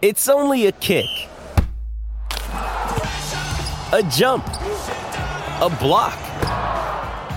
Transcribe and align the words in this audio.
It's 0.00 0.28
only 0.28 0.66
a 0.66 0.72
kick, 0.72 1.08
a 2.52 4.08
jump, 4.12 4.46
a 4.46 5.76
block. 5.80 6.16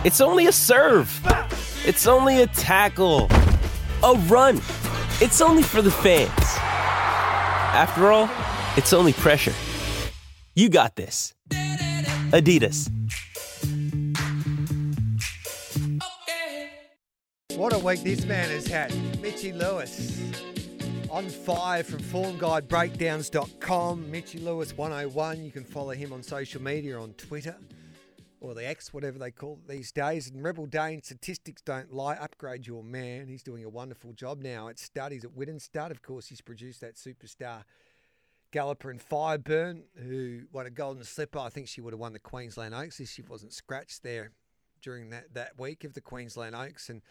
It's 0.05 0.21
only 0.21 0.45
a 0.45 0.51
serve. 0.51 1.09
It's 1.87 2.05
only 2.05 2.43
a 2.43 2.45
tackle, 2.45 3.29
a 4.03 4.13
run. 4.27 4.57
It's 5.21 5.41
only 5.41 5.63
for 5.63 5.81
the 5.81 5.89
fans. 5.89 6.29
After 7.73 8.11
all, 8.11 8.29
it's 8.77 8.93
only 8.93 9.13
pressure. 9.13 9.53
You 10.53 10.69
got 10.69 10.95
this. 10.95 11.33
Adidas. 12.29 12.91
What 17.55 17.73
a 17.73 17.79
week 17.79 18.03
this 18.03 18.23
man 18.25 18.49
has 18.51 18.67
had. 18.67 18.93
Mitchy 19.19 19.51
Lewis 19.51 20.19
on 21.11 21.29
fire 21.29 21.83
from 21.83 21.99
formguidebreakdowns.com. 21.99 24.09
Mitchy 24.09 24.39
Lewis 24.39 24.75
101. 24.77 25.43
You 25.43 25.51
can 25.51 25.65
follow 25.65 25.91
him 25.91 26.13
on 26.13 26.23
social 26.23 26.61
media 26.61 26.97
on 26.97 27.11
Twitter 27.15 27.57
or 28.39 28.53
the 28.53 28.65
X, 28.65 28.93
whatever 28.93 29.19
they 29.19 29.29
call 29.29 29.59
it 29.61 29.67
these 29.67 29.91
days. 29.91 30.29
And 30.29 30.41
Rebel 30.41 30.67
Dane, 30.67 31.03
statistics 31.03 31.61
don't 31.61 31.93
lie. 31.93 32.15
Upgrade 32.15 32.65
your 32.65 32.81
man. 32.81 33.27
He's 33.27 33.43
doing 33.43 33.65
a 33.65 33.69
wonderful 33.69 34.13
job 34.13 34.41
now 34.41 34.69
at 34.69 34.79
studies 34.79 35.25
at 35.25 35.31
Widden 35.31 35.59
Stud. 35.59 35.91
Of 35.91 36.01
course, 36.01 36.27
he's 36.27 36.39
produced 36.39 36.79
that 36.79 36.95
superstar 36.95 37.65
galloper 38.51 38.89
in 38.89 38.97
Fireburn, 38.97 39.81
who 40.01 40.43
won 40.53 40.65
a 40.65 40.69
golden 40.69 41.03
slipper. 41.03 41.39
I 41.39 41.49
think 41.49 41.67
she 41.67 41.81
would 41.81 41.91
have 41.91 41.99
won 41.99 42.13
the 42.13 42.19
Queensland 42.19 42.73
Oaks 42.73 43.01
if 43.01 43.09
she 43.09 43.21
wasn't 43.21 43.51
scratched 43.51 44.03
there 44.03 44.31
during 44.81 45.09
that, 45.09 45.33
that 45.33 45.59
week 45.59 45.83
of 45.83 45.93
the 45.93 46.01
Queensland 46.01 46.55
Oaks. 46.55 46.89
And 46.89 47.01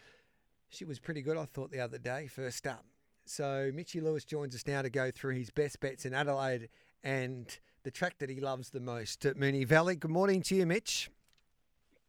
she 0.69 0.85
was 0.85 0.97
pretty 0.97 1.21
good, 1.21 1.37
I 1.37 1.45
thought, 1.45 1.71
the 1.71 1.81
other 1.81 1.99
day, 1.99 2.25
first 2.25 2.65
up. 2.65 2.83
So 3.31 3.71
Mitchy 3.73 4.01
Lewis 4.01 4.25
joins 4.25 4.53
us 4.55 4.67
now 4.67 4.81
to 4.81 4.89
go 4.89 5.09
through 5.09 5.35
his 5.35 5.49
best 5.49 5.79
bets 5.79 6.05
in 6.05 6.13
Adelaide 6.13 6.67
and 7.01 7.47
the 7.83 7.91
track 7.91 8.17
that 8.19 8.29
he 8.29 8.41
loves 8.41 8.71
the 8.71 8.81
most 8.81 9.25
at 9.25 9.37
Moonee 9.37 9.65
Valley. 9.65 9.95
Good 9.95 10.11
morning 10.11 10.41
to 10.43 10.55
you, 10.55 10.65
Mitch. 10.65 11.09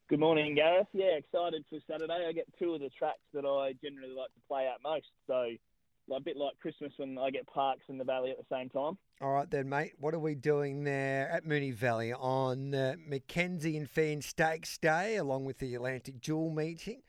Good 0.09 0.19
morning, 0.19 0.57
Gareth. 0.57 0.89
Yeah, 0.93 1.17
excited 1.17 1.65
for 1.71 1.79
Saturday. 1.89 2.27
I 2.29 2.33
get 2.33 2.49
two 2.59 2.75
of 2.75 2.81
the 2.81 2.91
tracks 2.99 3.21
that 3.35 3.45
I 3.45 3.73
generally 3.81 4.13
like 4.13 4.35
to 4.35 4.41
play 4.49 4.67
at 4.67 4.83
most. 4.83 5.07
So, 5.29 5.51
a 6.13 6.21
bit 6.21 6.37
like 6.37 6.59
Christmas 6.61 6.93
when 6.97 7.17
I 7.17 7.31
get 7.31 7.47
parks 7.47 7.85
in 7.89 7.99
the 7.99 8.05
valley 8.05 8.33
at 8.33 8.37
the 8.37 8.55
same 8.55 8.69
time. 8.69 8.99
All 9.21 9.33
right, 9.33 9.49
then, 9.49 9.69
mate. 9.69 9.93
What 10.01 10.15
are 10.15 10.19
we 10.19 10.35
doing 10.35 10.83
there 10.83 11.31
at 11.31 11.47
Moonee 11.47 11.73
Valley 11.73 12.13
on 12.13 12.75
uh, 12.75 12.97
Mackenzie 13.07 13.77
and 13.77 13.89
Feehan 13.89 14.25
Stakes 14.25 14.77
Day, 14.77 15.17
along 15.17 15.45
with 15.45 15.59
the 15.59 15.77
Atlantic 15.77 16.21
Jewel 16.21 16.51
meeting, 16.51 17.03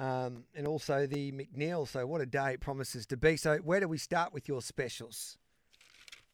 um, 0.00 0.44
and 0.54 0.66
also 0.66 1.06
the 1.06 1.32
McNeil? 1.32 1.86
So, 1.86 2.06
what 2.06 2.20
a 2.20 2.26
day 2.26 2.54
it 2.54 2.60
promises 2.60 3.06
to 3.06 3.16
be. 3.16 3.36
So, 3.36 3.58
where 3.58 3.80
do 3.80 3.88
we 3.88 3.98
start 3.98 4.32
with 4.32 4.48
your 4.48 4.62
specials? 4.62 5.36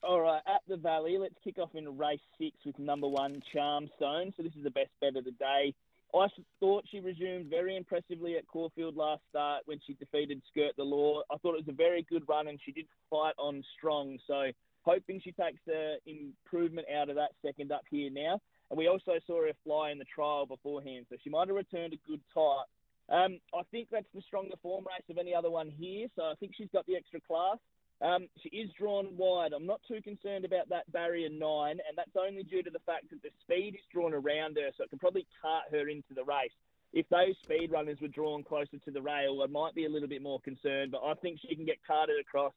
All 0.03 0.20
right, 0.20 0.42
at 0.47 0.61
the 0.69 0.77
Valley, 0.77 1.19
let's 1.19 1.34
kick 1.42 1.58
off 1.58 1.75
in 1.75 1.98
race 1.98 2.20
six 2.39 2.56
with 2.64 2.78
number 2.78 3.08
one, 3.08 3.42
Charmstone. 3.55 4.33
So, 4.36 4.42
this 4.42 4.55
is 4.56 4.62
the 4.62 4.70
best 4.70 4.91
bet 5.00 5.17
of 5.17 5.25
the 5.25 5.33
day. 5.33 5.75
I 6.14 6.28
thought 6.61 6.84
she 6.91 7.00
resumed 7.00 7.50
very 7.50 7.77
impressively 7.77 8.36
at 8.36 8.47
Caulfield 8.47 8.97
last 8.97 9.23
start 9.28 9.62
when 9.67 9.80
she 9.86 9.95
defeated 9.95 10.41
Skirt 10.51 10.73
the 10.77 10.84
Law. 10.84 11.23
I 11.30 11.36
thought 11.39 11.55
it 11.55 11.67
was 11.67 11.69
a 11.69 11.77
very 11.77 12.06
good 12.08 12.23
run 12.28 12.48
and 12.48 12.58
she 12.64 12.73
did 12.73 12.86
fight 13.11 13.34
on 13.39 13.62
strong. 13.77 14.19
So 14.27 14.51
hoping 14.83 15.20
she 15.23 15.33
takes 15.33 15.61
the 15.67 15.97
improvement 16.06 16.86
out 16.97 17.11
of 17.11 17.17
that 17.17 17.33
second 17.45 17.73
up 17.73 17.83
here 17.91 18.08
now. 18.11 18.41
And 18.70 18.78
we 18.78 18.89
also 18.89 19.12
saw 19.27 19.42
her 19.42 19.53
fly 19.64 19.91
in 19.91 19.98
the 19.98 20.05
trial 20.05 20.47
beforehand, 20.47 21.06
so 21.08 21.17
she 21.23 21.30
might 21.30 21.48
have 21.48 21.56
returned 21.56 21.92
a 21.92 22.08
good 22.08 22.20
tight. 22.33 22.64
Um, 23.08 23.38
I 23.54 23.62
think 23.70 23.88
that's 23.90 24.10
the 24.14 24.22
stronger 24.22 24.56
form 24.62 24.84
race 24.86 25.08
of 25.08 25.18
any 25.18 25.34
other 25.34 25.50
one 25.50 25.70
here, 25.70 26.08
so 26.16 26.24
I 26.24 26.34
think 26.40 26.52
she's 26.56 26.70
got 26.72 26.86
the 26.86 26.96
extra 26.96 27.20
class. 27.20 27.58
Um, 28.02 28.28
she 28.42 28.50
is 28.50 28.70
drawn 28.78 29.16
wide. 29.16 29.52
I'm 29.54 29.66
not 29.66 29.80
too 29.88 30.02
concerned 30.02 30.44
about 30.44 30.68
that 30.68 30.90
barrier 30.92 31.28
nine, 31.30 31.78
and 31.86 31.96
that's 31.96 32.16
only 32.16 32.42
due 32.42 32.62
to 32.62 32.70
the 32.70 32.80
fact 32.84 33.08
that 33.10 33.22
the 33.22 33.30
speed 33.40 33.74
is 33.74 33.80
drawn 33.92 34.12
around 34.12 34.56
her, 34.56 34.70
so 34.77 34.84
it 34.84 34.90
can 34.90 34.98
probably 34.98 35.27
cart 35.40 35.64
her 35.70 35.88
into 35.88 36.12
the 36.14 36.24
race. 36.24 36.52
If 36.92 37.08
those 37.08 37.34
speed 37.42 37.70
runners 37.70 37.98
were 38.00 38.08
drawn 38.08 38.42
closer 38.42 38.78
to 38.84 38.90
the 38.90 39.02
rail, 39.02 39.40
I 39.42 39.46
might 39.46 39.74
be 39.74 39.86
a 39.86 39.89
little 39.89 40.08
bit 40.08 40.22
more 40.22 40.40
concerned, 40.40 40.92
but 40.92 41.02
I 41.05 41.14
think 41.14 41.40
she 41.40 41.55
can 41.55 41.64
get 41.64 41.78
carted 41.86 42.16
across, 42.20 42.52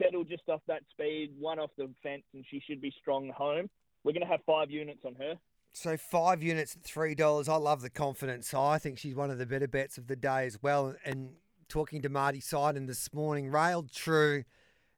settle 0.00 0.24
just 0.24 0.48
off 0.48 0.62
that 0.68 0.82
speed, 0.90 1.32
one 1.38 1.58
off 1.58 1.70
the 1.76 1.88
fence, 2.02 2.24
and 2.34 2.44
she 2.50 2.60
should 2.60 2.80
be 2.80 2.92
strong 3.00 3.30
home. 3.30 3.68
We're 4.04 4.12
going 4.12 4.26
to 4.26 4.28
have 4.28 4.44
five 4.46 4.70
units 4.70 5.04
on 5.04 5.14
her. 5.16 5.34
So 5.74 5.96
five 5.96 6.42
units 6.42 6.76
at 6.76 6.82
three 6.82 7.14
dollars. 7.14 7.48
I 7.48 7.56
love 7.56 7.82
the 7.82 7.90
confidence. 7.90 8.54
I 8.54 8.78
think 8.78 8.98
she's 8.98 9.14
one 9.14 9.30
of 9.30 9.38
the 9.38 9.46
better 9.46 9.68
bets 9.68 9.98
of 9.98 10.06
the 10.06 10.16
day 10.16 10.46
as 10.46 10.62
well. 10.62 10.94
And 11.04 11.30
talking 11.68 12.00
to 12.02 12.08
Marty 12.08 12.40
Seiden 12.40 12.86
this 12.86 13.12
morning, 13.12 13.50
railed 13.50 13.92
true 13.92 14.44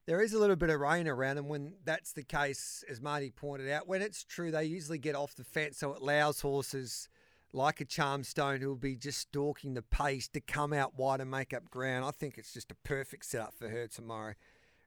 there 0.06 0.20
is 0.20 0.32
a 0.32 0.38
little 0.38 0.56
bit 0.56 0.70
of 0.70 0.80
rain 0.80 1.08
around, 1.08 1.36
and 1.38 1.48
when 1.48 1.74
that's 1.84 2.12
the 2.12 2.22
case, 2.22 2.84
as 2.88 3.00
Marty 3.00 3.30
pointed 3.30 3.68
out, 3.70 3.88
when 3.88 4.02
it's 4.02 4.22
true, 4.22 4.52
they 4.52 4.64
usually 4.64 4.98
get 4.98 5.16
off 5.16 5.34
the 5.34 5.44
fence, 5.44 5.78
so 5.78 5.92
it 5.92 6.00
allows 6.00 6.40
horses 6.40 7.08
like 7.52 7.80
a 7.80 7.84
Charmstone 7.84 8.60
who 8.60 8.68
will 8.68 8.76
be 8.76 8.94
just 8.94 9.18
stalking 9.18 9.74
the 9.74 9.82
pace 9.82 10.28
to 10.28 10.40
come 10.40 10.72
out 10.72 10.96
wide 10.96 11.20
and 11.20 11.30
make 11.30 11.52
up 11.52 11.70
ground. 11.70 12.04
I 12.04 12.12
think 12.12 12.38
it's 12.38 12.52
just 12.52 12.70
a 12.70 12.76
perfect 12.84 13.24
setup 13.24 13.54
for 13.58 13.68
her 13.68 13.88
tomorrow. 13.88 14.34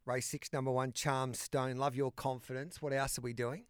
Race 0.05 0.27
six, 0.27 0.53
number 0.53 0.71
one, 0.71 0.93
Charmstone. 0.93 1.77
Love 1.77 1.95
your 1.95 2.11
confidence. 2.11 2.81
What 2.81 2.93
else 2.93 3.17
are 3.17 3.21
we 3.21 3.33
doing? 3.33 3.65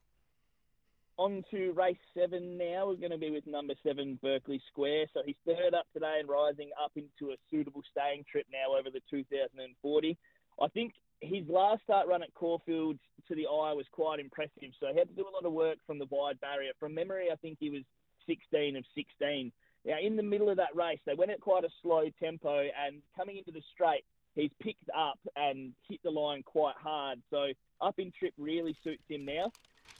On 1.19 1.43
to 1.51 1.73
race 1.73 1.97
seven 2.17 2.57
now. 2.57 2.87
We're 2.87 2.95
going 2.95 3.11
to 3.11 3.17
be 3.17 3.29
with 3.29 3.45
number 3.45 3.73
seven, 3.83 4.17
Berkeley 4.21 4.61
Square. 4.71 5.07
So 5.13 5.19
he's 5.25 5.35
third 5.45 5.73
up 5.73 5.85
today 5.91 6.15
and 6.21 6.29
rising 6.29 6.69
up 6.81 6.93
into 6.95 7.33
a 7.33 7.37
suitable 7.51 7.83
staying 7.91 8.23
trip 8.31 8.45
now 8.49 8.79
over 8.79 8.89
the 8.89 9.01
2040. 9.11 10.17
I 10.61 10.67
think 10.69 10.93
his 11.19 11.43
last 11.49 11.83
start 11.83 12.07
run 12.07 12.23
at 12.23 12.33
Caulfield 12.35 12.97
to 13.27 13.35
the 13.35 13.47
eye 13.47 13.73
was 13.73 13.85
quite 13.91 14.21
impressive. 14.21 14.71
So 14.79 14.93
he 14.93 14.97
had 14.97 15.09
to 15.09 15.13
do 15.13 15.27
a 15.27 15.35
lot 15.35 15.43
of 15.43 15.51
work 15.51 15.79
from 15.85 15.99
the 15.99 16.07
wide 16.09 16.39
barrier. 16.39 16.71
From 16.79 16.93
memory, 16.93 17.27
I 17.33 17.35
think 17.35 17.57
he 17.59 17.69
was 17.69 17.83
16 18.25 18.77
of 18.77 18.85
16. 18.95 19.51
Now, 19.83 19.97
in 20.01 20.15
the 20.15 20.23
middle 20.23 20.49
of 20.49 20.55
that 20.55 20.73
race, 20.73 20.99
they 21.05 21.15
went 21.15 21.31
at 21.31 21.41
quite 21.41 21.65
a 21.65 21.69
slow 21.81 22.09
tempo, 22.23 22.59
and 22.59 23.01
coming 23.17 23.35
into 23.35 23.51
the 23.51 23.61
straight, 23.73 24.05
he's 24.35 24.51
picked 24.61 24.89
up 24.97 25.19
and 25.35 25.73
hit 25.89 25.99
the 26.01 26.11
line 26.11 26.43
quite 26.43 26.75
hard. 26.81 27.19
So 27.29 27.47
up 27.81 27.99
in 27.99 28.13
trip 28.17 28.33
really 28.37 28.77
suits 28.85 29.03
him 29.09 29.25
now. 29.25 29.51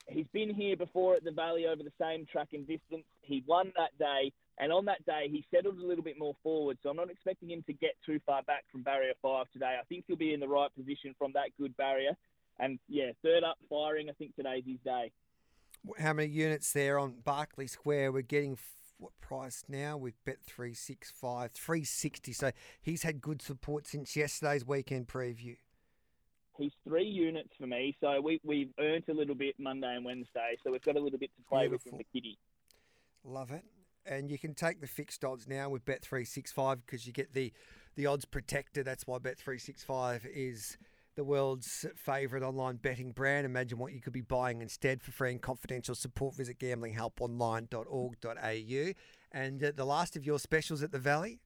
He's 0.09 0.27
been 0.33 0.53
here 0.53 0.75
before 0.75 1.15
at 1.15 1.23
the 1.23 1.31
Valley 1.31 1.65
over 1.67 1.83
the 1.83 1.91
same 1.99 2.25
track 2.25 2.49
and 2.53 2.67
distance. 2.67 3.05
He 3.21 3.43
won 3.47 3.71
that 3.77 3.97
day, 3.97 4.31
and 4.57 4.71
on 4.71 4.85
that 4.85 5.05
day, 5.05 5.27
he 5.29 5.45
settled 5.53 5.79
a 5.79 5.85
little 5.85 6.03
bit 6.03 6.17
more 6.17 6.35
forward. 6.43 6.77
So 6.81 6.89
I'm 6.89 6.97
not 6.97 7.09
expecting 7.09 7.51
him 7.51 7.63
to 7.67 7.73
get 7.73 7.91
too 8.05 8.19
far 8.25 8.43
back 8.43 8.65
from 8.71 8.81
barrier 8.81 9.13
five 9.21 9.45
today. 9.53 9.77
I 9.79 9.85
think 9.85 10.05
he'll 10.07 10.17
be 10.17 10.33
in 10.33 10.39
the 10.39 10.47
right 10.47 10.69
position 10.75 11.15
from 11.17 11.31
that 11.33 11.49
good 11.59 11.75
barrier. 11.77 12.17
And 12.59 12.79
yeah, 12.89 13.11
third 13.23 13.43
up 13.43 13.57
firing, 13.69 14.09
I 14.09 14.13
think 14.13 14.35
today's 14.35 14.63
his 14.65 14.79
day. 14.83 15.11
How 15.97 16.13
many 16.13 16.29
units 16.29 16.73
there 16.73 16.99
on 16.99 17.15
Berkeley 17.23 17.67
Square? 17.67 18.11
We're 18.11 18.21
getting 18.21 18.57
what 18.97 19.13
price 19.21 19.63
now? 19.69 19.95
We've 19.97 20.17
bet 20.25 20.39
365, 20.45 21.51
360. 21.51 22.33
So 22.33 22.51
he's 22.81 23.03
had 23.03 23.21
good 23.21 23.41
support 23.41 23.87
since 23.87 24.15
yesterday's 24.15 24.65
weekend 24.65 25.07
preview. 25.07 25.55
He's 26.59 26.73
three 26.85 27.05
units 27.05 27.49
for 27.57 27.67
me, 27.67 27.95
so 28.01 28.19
we, 28.21 28.41
we've 28.43 28.71
earned 28.79 29.05
a 29.09 29.13
little 29.13 29.35
bit 29.35 29.55
Monday 29.57 29.95
and 29.95 30.03
Wednesday, 30.03 30.57
so 30.63 30.71
we've 30.71 30.83
got 30.83 30.97
a 30.97 30.99
little 30.99 31.17
bit 31.17 31.31
to 31.37 31.43
play 31.49 31.67
Beautiful. 31.67 31.93
with 31.93 31.93
in 31.93 31.97
the 31.99 32.19
kitty. 32.19 32.37
Love 33.23 33.51
it. 33.51 33.63
And 34.05 34.29
you 34.29 34.37
can 34.37 34.53
take 34.53 34.81
the 34.81 34.87
fixed 34.87 35.23
odds 35.23 35.47
now 35.47 35.69
with 35.69 35.85
Bet365 35.85 36.81
because 36.85 37.07
you 37.07 37.13
get 37.13 37.33
the, 37.33 37.53
the 37.95 38.07
odds 38.07 38.25
protector. 38.25 38.83
That's 38.83 39.07
why 39.07 39.19
Bet365 39.19 40.25
is 40.25 40.77
the 41.15 41.23
world's 41.23 41.85
favourite 41.95 42.43
online 42.43 42.77
betting 42.77 43.11
brand. 43.11 43.45
Imagine 43.45 43.77
what 43.77 43.93
you 43.93 44.01
could 44.01 44.13
be 44.13 44.21
buying 44.21 44.61
instead 44.61 45.01
for 45.01 45.11
free 45.11 45.31
and 45.31 45.41
confidential 45.41 45.95
support. 45.95 46.35
Visit 46.35 46.59
gamblinghelponline.org.au. 46.59 48.93
And 49.31 49.63
uh, 49.63 49.71
the 49.75 49.85
last 49.85 50.15
of 50.15 50.25
your 50.25 50.39
specials 50.39 50.81
at 50.81 50.91
the 50.91 50.99
Valley? 50.99 51.39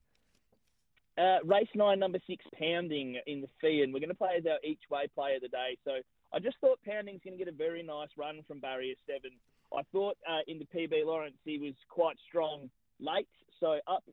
Uh, 1.17 1.37
race 1.45 1.67
nine, 1.75 1.99
number 1.99 2.19
six, 2.25 2.43
Pounding 2.59 3.17
in 3.27 3.41
the 3.41 3.47
fee, 3.61 3.81
and 3.83 3.93
we're 3.93 3.99
going 3.99 4.09
to 4.09 4.15
play 4.15 4.35
as 4.37 4.45
our 4.47 4.57
each 4.63 4.81
way 4.89 5.07
play 5.13 5.35
of 5.35 5.41
the 5.41 5.47
day. 5.47 5.77
So 5.85 5.91
I 6.33 6.39
just 6.39 6.57
thought 6.59 6.79
Pounding's 6.87 7.21
going 7.23 7.37
to 7.37 7.43
get 7.43 7.53
a 7.53 7.55
very 7.55 7.83
nice 7.83 8.09
run 8.17 8.41
from 8.47 8.59
barrier 8.59 8.95
seven. 9.05 9.31
I 9.75 9.81
thought 9.91 10.17
uh, 10.27 10.39
in 10.47 10.59
the 10.59 10.65
PB 10.65 11.05
Lawrence 11.05 11.37
he 11.45 11.59
was 11.59 11.73
quite 11.89 12.17
strong 12.27 12.69
late, 12.99 13.27
so 13.59 13.79
up 13.87 14.03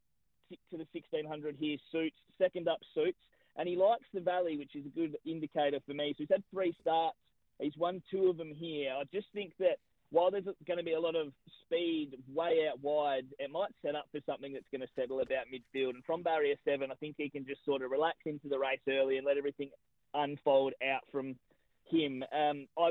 to 0.50 0.76
the 0.76 0.86
1600 0.92 1.56
here 1.58 1.78
suits, 1.92 2.16
second 2.38 2.68
up 2.68 2.80
suits, 2.94 3.18
and 3.56 3.68
he 3.68 3.76
likes 3.76 4.04
the 4.12 4.20
Valley, 4.20 4.58
which 4.58 4.74
is 4.74 4.84
a 4.84 4.88
good 4.88 5.16
indicator 5.24 5.78
for 5.86 5.94
me. 5.94 6.12
So 6.12 6.16
he's 6.18 6.28
had 6.30 6.42
three 6.52 6.74
starts, 6.80 7.16
he's 7.58 7.76
won 7.78 8.02
two 8.10 8.28
of 8.28 8.36
them 8.36 8.52
here. 8.54 8.92
I 8.92 9.04
just 9.12 9.28
think 9.32 9.52
that 9.58 9.78
while 10.10 10.30
there's 10.30 10.44
going 10.66 10.78
to 10.78 10.84
be 10.84 10.94
a 10.94 11.00
lot 11.00 11.16
of 11.16 11.32
speed 11.70 12.16
way 12.32 12.68
out 12.68 12.80
wide, 12.82 13.26
it 13.38 13.50
might 13.50 13.70
set 13.84 13.94
up 13.94 14.06
for 14.10 14.20
something 14.26 14.52
that's 14.52 14.68
going 14.72 14.80
to 14.80 14.88
settle 14.96 15.20
about 15.20 15.46
midfield. 15.52 15.90
And 15.90 16.04
from 16.04 16.22
barrier 16.22 16.56
seven, 16.64 16.90
I 16.90 16.94
think 16.96 17.14
he 17.16 17.30
can 17.30 17.46
just 17.46 17.64
sort 17.64 17.82
of 17.82 17.90
relax 17.90 18.18
into 18.26 18.48
the 18.48 18.58
race 18.58 18.80
early 18.88 19.16
and 19.18 19.26
let 19.26 19.38
everything 19.38 19.70
unfold 20.14 20.72
out 20.82 21.02
from 21.12 21.36
him. 21.90 22.24
Um, 22.32 22.66
I 22.78 22.90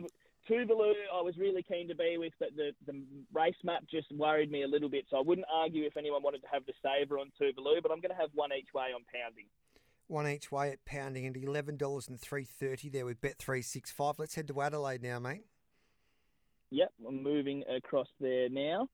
Tuvalu, 0.49 0.93
I 1.13 1.21
was 1.21 1.37
really 1.37 1.61
keen 1.61 1.87
to 1.89 1.95
be 1.95 2.17
with, 2.17 2.33
but 2.39 2.49
the, 2.55 2.71
the 2.87 3.03
race 3.33 3.55
map 3.63 3.83
just 3.91 4.07
worried 4.11 4.49
me 4.49 4.63
a 4.63 4.67
little 4.67 4.89
bit. 4.89 5.05
So 5.09 5.17
I 5.17 5.21
wouldn't 5.21 5.45
argue 5.53 5.85
if 5.85 5.97
anyone 5.97 6.23
wanted 6.23 6.41
to 6.41 6.47
have 6.51 6.65
the 6.65 6.73
saver 6.81 7.19
on 7.19 7.31
Tuvalu, 7.39 7.83
but 7.83 7.91
I'm 7.91 7.99
going 7.99 8.15
to 8.15 8.19
have 8.19 8.29
one 8.33 8.51
each 8.57 8.73
way 8.73 8.87
on 8.95 9.01
pounding. 9.13 9.45
One 10.07 10.27
each 10.27 10.51
way 10.51 10.71
at 10.71 10.85
pounding 10.85 11.27
at 11.27 11.35
eleven 11.35 11.77
dollars 11.77 12.07
and 12.07 12.19
three 12.19 12.45
thirty 12.45 12.89
there 12.89 13.05
with 13.05 13.21
Bet 13.21 13.37
three 13.37 13.61
six 13.61 13.91
five. 13.91 14.17
Let's 14.17 14.33
head 14.33 14.47
to 14.47 14.59
Adelaide 14.61 15.03
now, 15.03 15.19
mate. 15.19 15.43
Yep, 16.71 16.91
I'm 17.07 17.23
moving 17.23 17.63
across 17.75 18.07
there 18.19 18.49
now. 18.49 18.87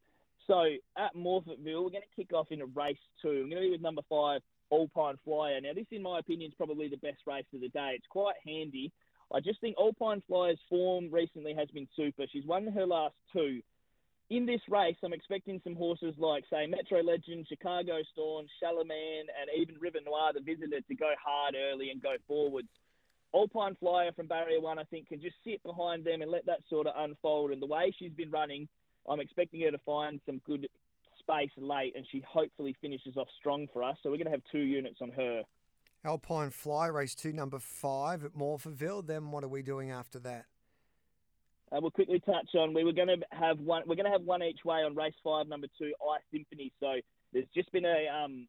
So 0.48 0.64
at 0.98 1.16
Morphettville, 1.16 1.84
we're 1.84 1.90
going 1.90 2.02
to 2.02 2.16
kick 2.16 2.34
off 2.34 2.48
in 2.52 2.62
a 2.62 2.66
race 2.68 2.98
two. 3.22 3.42
I'm 3.44 3.50
going 3.50 3.62
to 3.62 3.68
be 3.68 3.72
with 3.72 3.82
number 3.82 4.04
five, 4.08 4.42
Alpine 4.72 5.16
Flyer. 5.26 5.60
Now, 5.60 5.74
this, 5.74 5.88
in 5.92 6.02
my 6.02 6.20
opinion, 6.20 6.52
is 6.52 6.56
probably 6.56 6.88
the 6.88 6.98
best 6.98 7.20
race 7.28 7.46
of 7.54 7.62
the 7.62 7.70
day. 7.70 7.94
It's 7.96 8.08
quite 8.10 8.36
handy. 8.46 8.92
I 9.34 9.40
just 9.40 9.60
think 9.60 9.76
Alpine 9.80 10.22
Flyer's 10.28 10.60
form 10.70 11.10
recently 11.12 11.54
has 11.56 11.68
been 11.70 11.88
super. 11.96 12.26
She's 12.32 12.46
won 12.46 12.68
her 12.68 12.86
last 12.86 13.16
two. 13.34 13.62
In 14.30 14.46
this 14.46 14.62
race, 14.70 14.96
I'm 15.04 15.14
expecting 15.14 15.62
some 15.64 15.76
horses 15.76 16.16
like, 16.18 16.46
say, 16.50 16.66
Metro 16.68 17.02
Legend, 17.02 17.46
Chicago 17.48 18.02
Storm, 18.12 18.46
Shalaman, 18.62 19.22
and 19.22 19.50
even 19.56 19.76
River 19.80 20.00
Noir, 20.06 20.32
the 20.34 20.42
visitor, 20.42 20.82
to 20.82 20.96
go 20.96 21.12
hard 21.24 21.56
early 21.56 21.90
and 21.90 22.02
go 22.02 22.16
forwards. 22.28 22.70
Alpine 23.36 23.76
Flyer 23.80 24.12
from 24.14 24.28
Barrier 24.28 24.62
One, 24.62 24.80
I 24.80 24.84
think, 24.86 25.10
can 25.10 25.22
just 25.22 25.36
sit 25.44 25.62
behind 25.64 26.06
them 26.06 26.22
and 26.22 26.32
let 26.32 26.46
that 26.46 26.60
sort 26.70 26.88
of 26.88 26.94
unfold. 26.98 27.52
And 27.52 27.62
the 27.62 27.66
way 27.66 27.94
she's 27.98 28.14
been 28.14 28.32
running, 28.32 28.68
I'm 29.10 29.20
expecting 29.20 29.62
her 29.62 29.72
to 29.72 29.78
find 29.80 30.22
some 30.26 30.40
good 30.46 30.68
space 31.20 31.52
late, 31.58 31.94
and 31.96 32.06
she 32.12 32.24
hopefully 32.26 32.76
finishes 32.82 33.18
off 33.18 33.28
strong 33.38 33.68
for 33.74 33.84
us. 33.84 33.98
So 34.02 34.10
we're 34.10 34.18
going 34.18 34.26
to 34.26 34.32
have 34.32 34.42
two 34.52 34.60
units 34.60 34.98
on 35.02 35.12
her. 35.12 35.44
Alpine 36.06 36.52
Fly, 36.52 36.88
race 36.88 37.16
two, 37.16 37.34
number 37.34 37.60
five 37.60 38.24
at 38.24 38.36
Morphettville. 38.36 39.06
Then 39.06 39.32
what 39.32 39.44
are 39.44 39.50
we 39.50 39.62
doing 39.62 39.92
after 39.92 40.20
that? 40.20 40.46
Uh, 41.72 41.80
we'll 41.82 41.92
quickly 41.92 42.22
touch 42.22 42.54
on. 42.54 42.74
We 42.74 42.84
were 42.84 42.94
going 42.94 43.08
to 43.08 43.18
have 43.32 43.60
one. 43.60 43.84
We're 43.86 43.96
going 43.96 44.06
to 44.06 44.12
have 44.12 44.22
one 44.22 44.44
each 44.44 44.64
way 44.64 44.84
on 44.84 44.96
race 44.96 45.16
five, 45.24 45.48
number 45.48 45.68
two, 45.78 45.94
I 46.02 46.20
Symphony. 46.32 46.72
So 46.80 46.94
there's 47.34 47.48
just 47.54 47.72
been 47.72 47.86
a 47.86 48.08
um, 48.08 48.48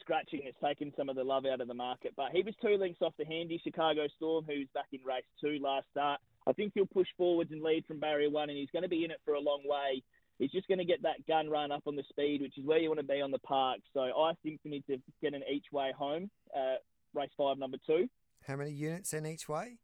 scratching 0.00 0.42
that's 0.44 0.56
taken 0.62 0.92
some 0.96 1.08
of 1.08 1.16
the 1.16 1.24
love 1.24 1.44
out 1.46 1.60
of 1.60 1.68
the 1.68 1.74
market. 1.74 2.12
But 2.16 2.32
he 2.32 2.42
was 2.42 2.54
two 2.62 2.76
lengths 2.76 3.02
off 3.02 3.14
the 3.18 3.24
handy 3.24 3.60
Chicago 3.62 4.06
Storm, 4.16 4.44
who's 4.46 4.68
back 4.74 4.86
in 4.92 5.00
race 5.04 5.24
two 5.40 5.58
last 5.62 5.86
start. 5.90 6.20
I 6.46 6.52
think 6.52 6.72
he'll 6.74 6.86
push 6.86 7.08
forwards 7.16 7.50
and 7.52 7.62
lead 7.62 7.84
from 7.86 7.98
barrier 7.98 8.30
one, 8.30 8.50
and 8.50 8.58
he's 8.58 8.70
going 8.70 8.84
to 8.84 8.88
be 8.88 9.04
in 9.04 9.10
it 9.10 9.20
for 9.24 9.34
a 9.34 9.40
long 9.40 9.62
way. 9.64 10.02
He's 10.38 10.50
just 10.50 10.68
going 10.68 10.78
to 10.78 10.84
get 10.84 11.02
that 11.02 11.26
gun 11.26 11.48
run 11.48 11.72
up 11.72 11.82
on 11.86 11.96
the 11.96 12.04
speed, 12.08 12.42
which 12.42 12.58
is 12.58 12.64
where 12.64 12.78
you 12.78 12.88
want 12.88 13.00
to 13.00 13.06
be 13.06 13.20
on 13.20 13.30
the 13.30 13.38
park. 13.38 13.80
So 13.94 14.00
I 14.00 14.32
think 14.42 14.60
we 14.64 14.70
need 14.70 14.86
to 14.86 14.98
get 15.22 15.34
an 15.34 15.42
each 15.50 15.66
way 15.72 15.92
home, 15.96 16.30
uh, 16.54 16.76
race 17.14 17.30
five, 17.36 17.58
number 17.58 17.78
two. 17.86 18.08
How 18.46 18.56
many 18.56 18.70
units 18.70 19.12
in 19.14 19.26
each 19.26 19.48
way? 19.48 19.78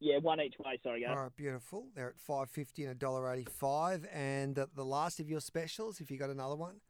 Yeah, 0.00 0.18
one 0.18 0.40
each 0.40 0.56
way. 0.58 0.78
Sorry, 0.82 1.02
guys. 1.02 1.16
All 1.16 1.22
right, 1.22 1.34
beautiful. 1.34 1.86
They're 1.94 2.10
at 2.10 2.18
five 2.18 2.50
fifty 2.50 2.82
and 2.82 2.92
a 2.92 2.94
dollar 2.94 3.32
eighty 3.32 3.46
five. 3.50 4.06
And 4.12 4.54
the, 4.54 4.68
the 4.74 4.84
last 4.84 5.18
of 5.18 5.30
your 5.30 5.40
specials, 5.40 6.00
if 6.00 6.10
you 6.10 6.18
got 6.18 6.30
another 6.30 6.56
one. 6.56 6.80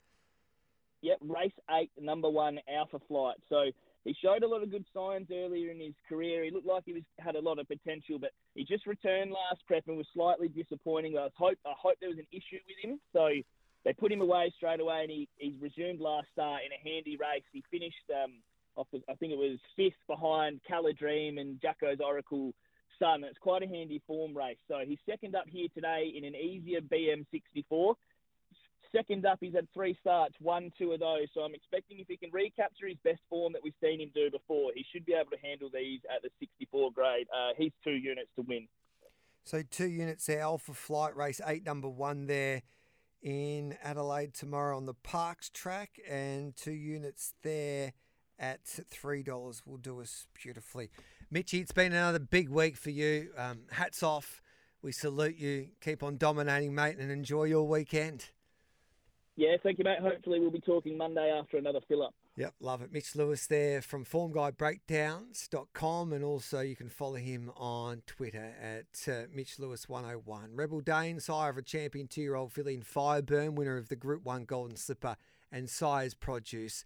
Yep, 1.05 1.19
race 1.21 1.53
eight, 1.71 1.91
number 2.01 2.31
one, 2.31 2.59
Alpha 2.67 2.99
Flight. 3.07 3.37
So 3.51 3.65
he 4.05 4.17
showed 4.23 4.43
a 4.43 4.49
lot 4.49 4.63
of 4.63 4.71
good 4.71 4.87
signs 4.97 5.29
earlier 5.31 5.71
in 5.71 5.79
his 5.79 5.93
career. 6.09 6.45
He 6.45 6.51
looked 6.51 6.67
like 6.67 6.85
he 6.87 6.95
was 6.95 7.03
had 7.19 7.37
a 7.37 7.41
lot 7.41 7.59
of 7.59 7.69
potential, 7.69 8.19
but 8.19 8.31
he 8.55 8.65
just 8.65 8.87
returned 8.87 9.31
last 9.31 9.61
prep 9.67 9.85
and 9.87 9.99
was 9.99 10.07
slightly 10.15 10.49
disappointing. 10.49 11.19
I 11.19 11.25
was 11.25 11.33
hope 11.37 11.59
I 11.67 11.75
hope 11.79 11.97
there 12.01 12.09
was 12.09 12.19
an 12.19 12.27
issue 12.33 12.57
with 12.67 12.79
him, 12.81 12.99
so 13.13 13.29
they 13.85 13.93
put 13.93 14.13
him 14.13 14.23
away 14.23 14.51
straight 14.57 14.81
away, 14.81 15.03
and 15.03 15.11
he 15.11 15.29
he's 15.37 15.61
resumed 15.61 16.01
last 16.01 16.29
start 16.33 16.63
in 16.65 16.73
a 16.73 16.81
handy 16.89 17.19
race. 17.19 17.45
He 17.53 17.63
finished 17.71 18.09
um, 18.09 18.41
off, 18.75 18.87
the, 18.91 19.03
I 19.07 19.15
think 19.17 19.33
it 19.33 19.39
was 19.39 19.59
fifth 19.77 20.01
behind 20.09 20.61
Caladream 20.65 21.39
and 21.39 21.61
Jacko's 21.61 22.01
Oracle 22.03 22.55
Sun. 22.99 23.25
It's 23.25 23.39
quite 23.39 23.63
a 23.63 23.69
handy 23.69 24.01
form 24.07 24.35
race. 24.35 24.57
So 24.69 24.79
he's 24.87 24.99
second 25.05 25.37
up 25.37 25.45
here 25.49 25.69
today 25.75 26.15
in 26.17 26.25
an 26.25 26.35
easier 26.35 26.81
BM64. 26.81 27.95
Second 28.95 29.27
up, 29.27 29.39
he's 29.41 29.55
had 29.55 29.67
three 29.75 29.97
starts, 30.01 30.35
one, 30.39 30.71
two 30.79 30.93
of 30.93 31.01
those. 31.01 31.27
So 31.35 31.41
I'm 31.41 31.55
expecting 31.55 31.99
if 31.99 32.07
he 32.07 32.17
can 32.17 32.31
recapture 32.33 32.87
his 32.87 32.99
best 33.03 33.21
form 33.29 33.53
that 33.55 33.63
we've 33.63 33.75
seen 33.83 34.01
him 34.01 34.11
do 34.15 34.31
before, 34.31 34.71
he 34.75 34.85
should 34.93 35.05
be 35.05 35.15
able 35.15 35.31
to 35.31 35.39
handle 35.43 35.69
these 35.73 36.01
at 36.15 36.23
the 36.23 36.31
64 36.39 36.93
grade. 36.93 37.27
Uh, 37.35 37.53
he's 37.57 37.73
two 37.83 37.93
units 37.93 38.29
to 38.37 38.43
win. 38.43 38.69
So 39.45 39.63
two 39.63 39.89
units 39.89 40.27
there, 40.27 40.41
Alpha 40.41 40.73
Flight 40.75 41.17
Race 41.17 41.41
8, 41.45 41.67
number 41.67 41.89
one 41.89 42.27
there 42.27 42.63
in 43.21 43.77
Adelaide 43.83 44.33
tomorrow 44.33 44.77
on 44.77 44.87
the 44.87 44.95
Parks 44.95 45.51
track, 45.51 45.99
and 46.09 46.55
two 46.55 46.73
units 46.73 47.35
there 47.43 47.95
at 48.39 48.65
$3 48.65 49.63
will 49.67 49.77
do 49.77 50.01
us 50.01 50.27
beautifully. 50.41 50.91
Mitchy, 51.31 51.61
it's 51.61 51.73
been 51.73 51.93
another 51.93 52.19
big 52.21 52.49
week 52.49 52.77
for 52.77 52.91
you. 52.91 53.31
Um, 53.37 53.63
hats 53.73 54.03
off. 54.03 54.41
We 54.83 54.93
salute 54.93 55.37
you. 55.37 55.69
Keep 55.81 56.03
on 56.03 56.17
dominating, 56.17 56.75
mate, 56.75 56.99
and 56.99 57.11
enjoy 57.11 57.45
your 57.45 57.67
weekend. 57.67 58.31
Yeah, 59.37 59.57
thank 59.63 59.79
you, 59.79 59.85
mate. 59.85 59.99
Hopefully, 60.01 60.39
we'll 60.39 60.51
be 60.51 60.61
talking 60.61 60.97
Monday 60.97 61.31
after 61.31 61.57
another 61.57 61.81
fill 61.89 62.05
up. 62.05 62.15
Yep, 62.37 62.55
love 62.61 62.83
it. 62.83 62.93
Mitch 62.93 63.17
Lewis 63.17 63.49
there 63.49 63.83
from 63.83 64.05
formguidebreakdowns.com 64.05 66.13
and 66.13 66.25
also 66.25 66.61
you 66.61 66.77
can 66.77 66.89
follow 66.89 67.17
him 67.17 67.51
on 67.57 68.03
Twitter 68.07 68.55
at 68.61 69.09
uh, 69.09 69.23
Mitch 69.35 69.59
Lewis 69.59 69.89
101. 69.89 70.51
Rebel 70.55 70.81
Dane, 70.81 71.19
sire 71.19 71.51
of 71.51 71.59
a 71.59 71.63
champion 71.63 72.07
two 72.07 72.21
year 72.21 72.37
old 72.37 72.53
filly 72.53 72.75
in 72.75 72.83
Fireburn, 72.83 73.55
winner 73.55 73.77
of 73.77 73.89
the 73.89 73.97
Group 73.97 74.25
1 74.25 74.45
Golden 74.45 74.77
Slipper 74.77 75.17
and 75.51 75.69
Sire's 75.69 76.15
Produce. 76.15 76.85